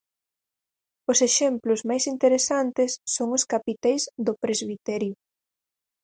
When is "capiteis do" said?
3.51-4.33